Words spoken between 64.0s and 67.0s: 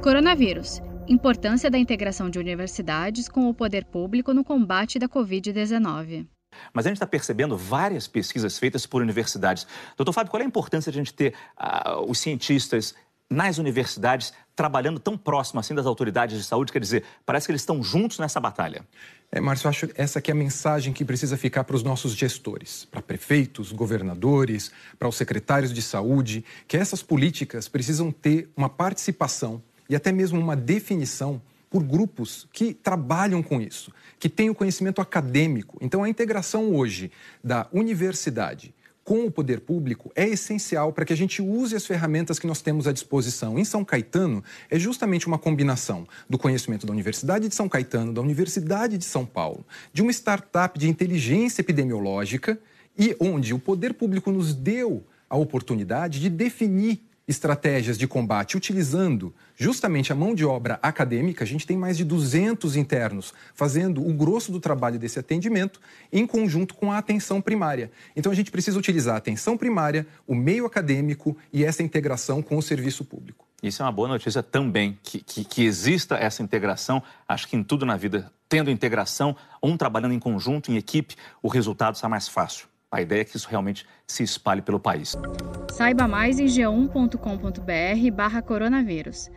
o grosso do trabalho desse atendimento em conjunto com a